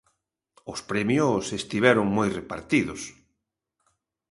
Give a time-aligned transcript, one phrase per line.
[0.73, 3.01] Os premios estiveron moi repartidos.